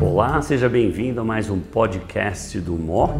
[0.00, 3.12] Olá, seja bem-vindo a mais um podcast do MOC.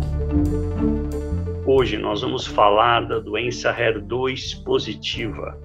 [1.66, 5.58] Hoje nós vamos falar da doença HER2 positiva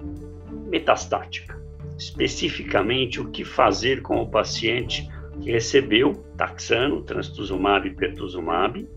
[0.66, 1.60] metastática.
[1.96, 5.08] Especificamente, o que fazer com o paciente
[5.40, 8.88] que recebeu taxano, trastuzumab e pertuzumab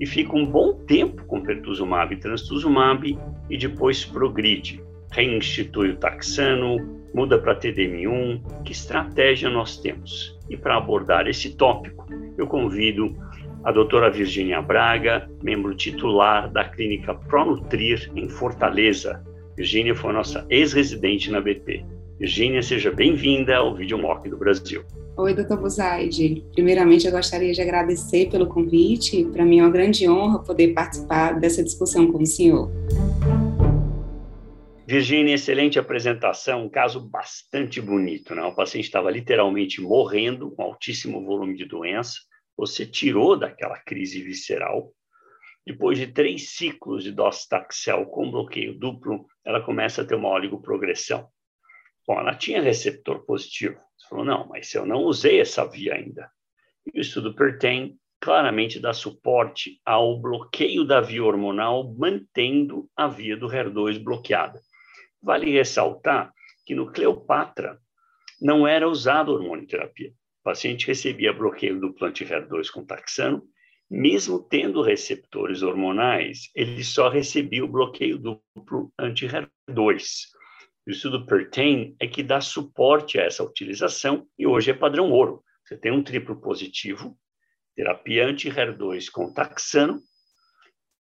[0.00, 3.18] e fica um bom tempo com pertuzumab e trastuzumab
[3.50, 10.38] e depois progride, reinstitui o taxano, muda para TDM1, que estratégia nós temos?
[10.48, 13.16] E para abordar esse tópico, eu convido
[13.64, 19.22] a doutora Virginia Braga, membro titular da clínica Pronutrir em Fortaleza.
[19.56, 21.84] Virginia foi nossa ex-residente na BP.
[22.18, 24.82] Virginia, seja bem-vinda ao Videomock do Brasil.
[25.16, 26.44] Oi, doutor Buzaide.
[26.52, 29.24] Primeiramente, eu gostaria de agradecer pelo convite.
[29.24, 32.70] Para mim é uma grande honra poder participar dessa discussão com o senhor.
[34.90, 38.42] Virginia, excelente apresentação, um caso bastante bonito, né?
[38.44, 42.14] O paciente estava literalmente morrendo, com altíssimo volume de doença.
[42.56, 44.90] Você tirou daquela crise visceral.
[45.66, 51.28] Depois de três ciclos de docetaxel com bloqueio duplo, ela começa a ter uma oligoprogressão.
[52.06, 53.78] Bom, ela tinha receptor positivo.
[53.98, 56.30] Você falou, não, mas eu não usei essa via ainda.
[56.94, 63.36] E o estudo pertence claramente dá suporte ao bloqueio da via hormonal, mantendo a via
[63.36, 64.58] do HER2 bloqueada.
[65.22, 66.32] Vale ressaltar
[66.64, 67.78] que no Cleopatra
[68.40, 70.10] não era usado hormonioterapia.
[70.10, 73.42] O paciente recebia bloqueio do anti-HER2 com taxano,
[73.90, 80.26] mesmo tendo receptores hormonais, ele só recebia o bloqueio duplo anti-HER2.
[80.86, 85.42] O estudo PERTAIN é que dá suporte a essa utilização e hoje é padrão ouro.
[85.64, 87.16] Você tem um triplo positivo,
[87.74, 90.00] terapia anti-HER2 com taxano,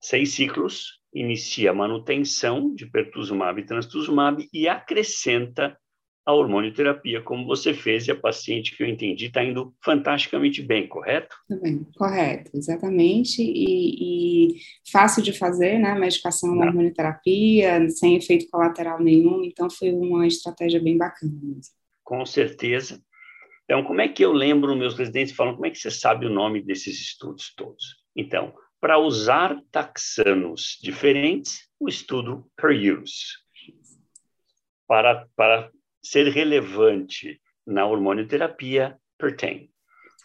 [0.03, 5.77] seis ciclos, inicia a manutenção de pertuzumab e trastuzumab e acrescenta
[6.25, 10.87] a hormonioterapia, como você fez, e a paciente que eu entendi está indo fantasticamente bem,
[10.87, 11.35] correto?
[11.61, 14.55] Bem, correto, exatamente, e, e,
[14.89, 16.67] fácil de fazer, né, medicação Não.
[16.67, 21.73] hormonioterapia, sem efeito colateral nenhum, então foi uma estratégia bem bacana mesmo.
[22.03, 23.01] Com certeza.
[23.65, 26.29] Então, como é que eu lembro, meus residentes falam, como é que você sabe o
[26.29, 27.97] nome desses estudos todos?
[28.15, 28.53] Então,
[28.83, 33.27] para usar taxanos diferentes, o estudo per use.
[34.85, 35.71] Para, para
[36.03, 39.69] ser relevante na hormonioterapia, pertain.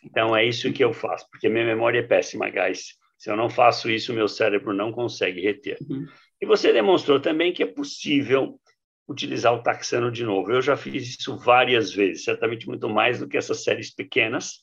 [0.05, 2.97] Então, é isso que eu faço, porque minha memória é péssima, guys.
[3.17, 5.79] Se eu não faço isso, meu cérebro não consegue reter.
[5.89, 6.05] Uhum.
[6.41, 8.61] E você demonstrou também que é possível
[9.09, 10.51] utilizar o taxano de novo.
[10.51, 14.55] Eu já fiz isso várias vezes, certamente muito mais do que essas séries pequenas,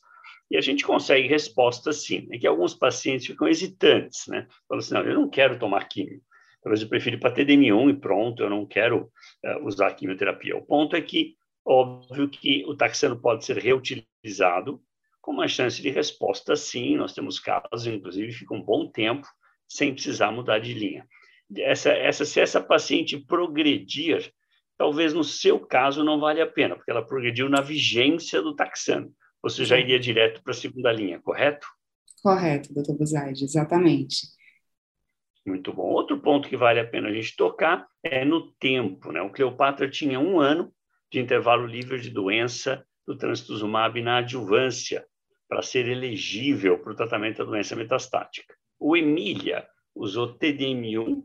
[0.50, 2.28] e a gente consegue resposta sim.
[2.30, 4.46] É que alguns pacientes ficam hesitantes, né?
[4.68, 6.20] Falam assim, não, eu não quero tomar químio.
[6.62, 9.10] Talvez eu prefira ir para TDM1 e pronto, eu não quero
[9.44, 10.56] uh, usar quimioterapia.
[10.56, 14.80] O ponto é que, óbvio que o taxano pode ser reutilizado
[15.20, 16.96] com uma chance de resposta sim.
[16.96, 19.26] Nós temos casos, inclusive, fica um bom tempo
[19.68, 21.06] sem precisar mudar de linha.
[21.56, 24.32] Essa, essa, se essa paciente progredir,
[24.76, 29.12] talvez no seu caso não vale a pena, porque ela progrediu na vigência do taxano
[29.48, 31.68] você já iria direto para a segunda linha, correto?
[32.20, 34.26] Correto, doutor Buzaide, exatamente.
[35.46, 35.84] Muito bom.
[35.84, 39.12] Outro ponto que vale a pena a gente tocar é no tempo.
[39.12, 39.22] Né?
[39.22, 40.72] O Cleopatra tinha um ano
[41.12, 45.06] de intervalo livre de doença do trastuzumab na adjuvância
[45.48, 48.52] para ser elegível para o tratamento da doença metastática.
[48.80, 49.64] O Emília
[49.94, 51.22] usou TDM1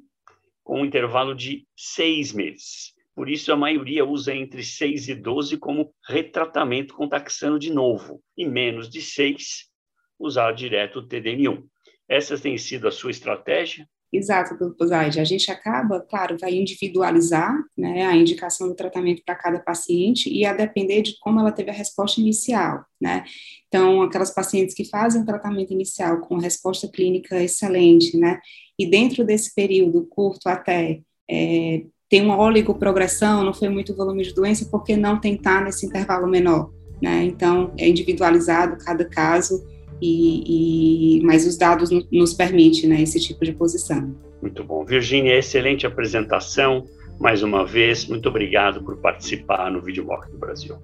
[0.63, 2.93] com um intervalo de seis meses.
[3.15, 8.21] Por isso, a maioria usa entre 6 e 12 como retratamento com taxano de novo,
[8.37, 9.69] e menos de 6
[10.17, 11.63] usar direto o TDM1.
[12.07, 13.87] Essa tem sido a sua estratégia?
[14.13, 15.21] Exato, Zaide.
[15.21, 20.45] A gente acaba, claro, vai individualizar né, a indicação do tratamento para cada paciente e
[20.45, 23.23] a depender de como ela teve a resposta inicial, né?
[23.67, 28.41] Então, aquelas pacientes que fazem o tratamento inicial com resposta clínica excelente, né?
[28.77, 34.33] E dentro desse período curto até é, tem uma oligoprogressão, não foi muito volume de
[34.33, 36.69] doença, por que não tentar nesse intervalo menor?
[37.01, 37.23] Né?
[37.23, 39.65] Então, é individualizado cada caso,
[40.01, 44.13] e, e mas os dados nos permitem né, esse tipo de posição.
[44.41, 44.83] Muito bom.
[44.83, 46.85] Virginia, excelente apresentação.
[47.17, 50.75] Mais uma vez, muito obrigado por participar no Videomock do Brasil.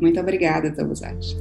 [0.00, 1.36] Muito obrigada, Tomazati.